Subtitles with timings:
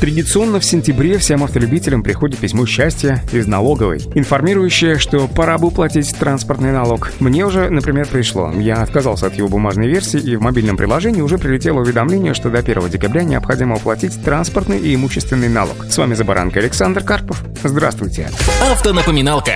[0.00, 6.14] Традиционно в сентябре всем автолюбителям приходит письмо счастья из налоговой, информирующее, что пора бы платить
[6.16, 7.12] транспортный налог.
[7.18, 8.52] Мне уже, например, пришло.
[8.52, 12.58] Я отказался от его бумажной версии, и в мобильном приложении уже прилетело уведомление, что до
[12.58, 15.84] 1 декабря необходимо уплатить транспортный и имущественный налог.
[15.90, 17.42] С вами за баранкой Александр Карпов.
[17.64, 18.30] Здравствуйте.
[18.70, 19.52] Автонапоминалка.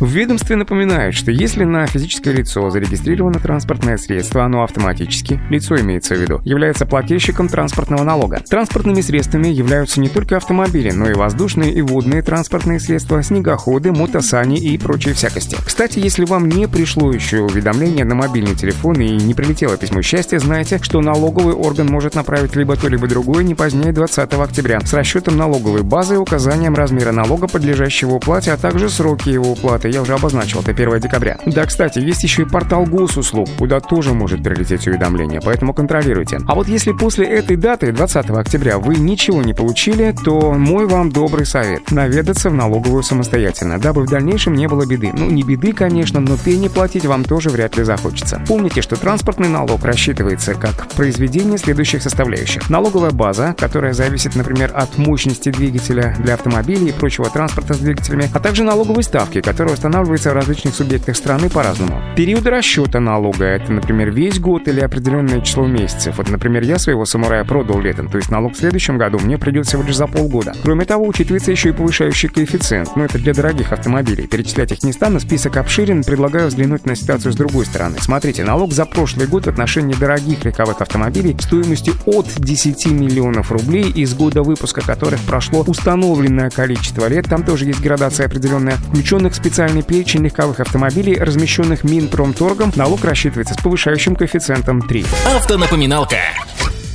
[0.00, 6.14] В ведомстве напоминают, что если на физическое лицо зарегистрировано транспортное средство, оно автоматически, лицо имеется
[6.14, 8.40] в виду, является плательщиком транспортного налога.
[8.48, 14.58] Транспортными средствами являются не только автомобили, но и воздушные и водные транспортные средства, снегоходы, мотосани
[14.58, 15.56] и прочие всякости.
[15.66, 20.38] Кстати, если вам не пришло еще уведомление на мобильный телефон и не прилетело письмо счастья,
[20.38, 24.92] знайте, что налоговый орган может направить либо то, либо другое не позднее 20 октября с
[24.92, 29.96] расчетом налоговой базы и указанием размера налога, подлежащего уплате, а также сроки его уплаты это
[29.96, 31.38] я уже обозначил, это 1 декабря.
[31.46, 36.38] Да, кстати, есть еще и портал госуслуг, куда тоже может прилететь уведомление, поэтому контролируйте.
[36.46, 41.10] А вот если после этой даты, 20 октября, вы ничего не получили, то мой вам
[41.10, 45.10] добрый совет– наведаться в налоговую самостоятельно, дабы в дальнейшем не было беды.
[45.14, 48.42] Ну, не беды, конечно, но пени платить вам тоже вряд ли захочется.
[48.46, 52.68] Помните, что транспортный налог рассчитывается как произведение следующих составляющих.
[52.68, 58.28] Налоговая база, которая зависит, например, от мощности двигателя для автомобилей и прочего транспорта с двигателями,
[58.32, 62.02] а также налоговые ставки, которые устанавливается в различных субъектах страны по-разному.
[62.16, 66.18] Периоды расчета налога— это, например, весь год или определенное число месяцев.
[66.18, 69.66] Вот, например, я своего самурая продал летом, то есть налог в следующем году мне придет
[69.66, 70.52] всего лишь за полгода.
[70.64, 74.26] Кроме того, учитывается еще и повышающий коэффициент, но это для дорогих автомобилей.
[74.26, 77.98] Перечислять их не стану, список обширен, предлагаю взглянуть на ситуацию с другой стороны.
[78.00, 83.90] Смотрите, налог за прошлый год в отношении дорогих легковых автомобилей стоимостью от 10 миллионов рублей,
[83.90, 89.67] из года выпуска которых прошло установленное количество лет, там тоже есть градация определенная, включенных специально
[89.68, 95.04] специальный перечень легковых автомобилей, размещенных Минпромторгом, налог рассчитывается с повышающим коэффициентом 3.
[95.36, 96.16] Автонапоминалка.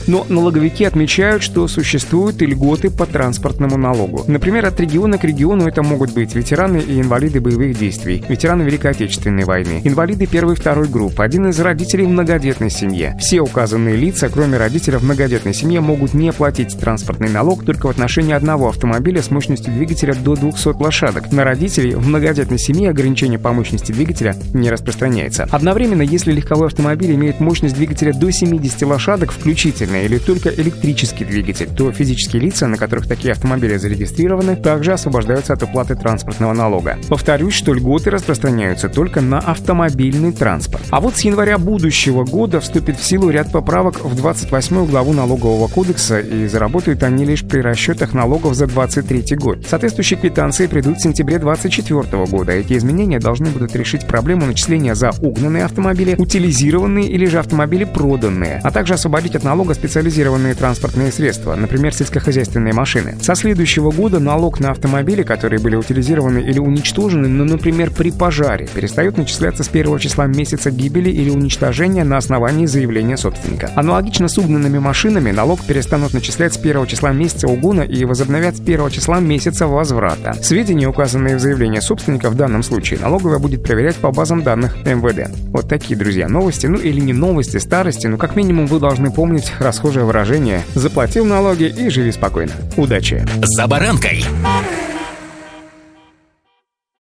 [0.07, 4.23] Но налоговики отмечают, что существуют и льготы по транспортному налогу.
[4.27, 8.91] Например, от региона к региону это могут быть ветераны и инвалиды боевых действий, ветераны Великой
[8.91, 13.15] Отечественной войны, инвалиды первой и второй групп, один из родителей в многодетной семье.
[13.19, 17.89] Все указанные лица, кроме родителя в многодетной семье, могут не платить транспортный налог только в
[17.89, 21.31] отношении одного автомобиля с мощностью двигателя до 200 лошадок.
[21.31, 25.47] На родителей в многодетной семье ограничение по мощности двигателя не распространяется.
[25.51, 31.25] Одновременно, если легковой автомобиль имеет мощность двигателя до 70 лошадок включительно, дизельный или только электрический
[31.25, 36.97] двигатель, то физические лица, на которых такие автомобили зарегистрированы, также освобождаются от уплаты транспортного налога.
[37.09, 40.83] Повторюсь, что льготы распространяются только на автомобильный транспорт.
[40.89, 45.67] А вот с января будущего года вступит в силу ряд поправок в 28 главу налогового
[45.67, 49.65] кодекса, и заработают они лишь при расчетах налогов за 23 год.
[49.67, 52.51] Соответствующие квитанции придут в сентябре 24 года.
[52.51, 58.59] Эти изменения должны будут решить проблему начисления за угнанные автомобили, утилизированные или же автомобили проданные,
[58.63, 63.17] а также освободить от налога специализированные транспортные средства, например, сельскохозяйственные машины.
[63.21, 68.69] Со следующего года налог на автомобили, которые были утилизированы или уничтожены, ну, например, при пожаре,
[68.73, 73.71] перестает начисляться с первого числа месяца гибели или уничтожения на основании заявления собственника.
[73.75, 78.61] Аналогично с угнанными машинами налог перестанут начислять с первого числа месяца угона и возобновят с
[78.61, 80.33] первого числа месяца возврата.
[80.41, 85.29] Сведения, указанные в заявлении собственника, в данном случае налоговая будет проверять по базам данных МВД.
[85.49, 89.51] Вот такие, друзья, новости, ну или не новости, старости, но как минимум вы должны помнить
[89.73, 92.51] расхожее выражение «заплатил налоги и живи спокойно».
[92.77, 93.25] Удачи!
[93.41, 94.23] За баранкой!